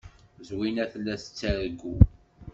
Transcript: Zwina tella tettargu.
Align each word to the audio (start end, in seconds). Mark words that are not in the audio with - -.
Zwina 0.47 0.85
tella 0.91 1.15
tettargu. 1.21 1.93